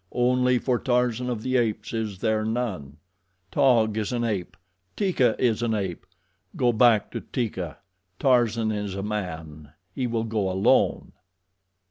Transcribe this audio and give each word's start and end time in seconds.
Only 0.15 0.57
for 0.57 0.79
Tarzan 0.79 1.29
of 1.29 1.43
the 1.43 1.57
Apes 1.57 1.93
is 1.93 2.17
there 2.21 2.43
none. 2.43 2.97
Taug 3.51 3.97
is 3.97 4.11
an 4.11 4.23
ape. 4.23 4.57
Teeka 4.97 5.35
is 5.37 5.61
an 5.61 5.75
ape. 5.75 6.07
Go 6.55 6.73
back 6.73 7.11
to 7.11 7.21
Teeka. 7.21 7.77
Tarzan 8.17 8.71
is 8.71 8.95
a 8.95 9.03
man. 9.03 9.73
He 9.93 10.07
will 10.07 10.23
go 10.23 10.49
alone." 10.49 11.11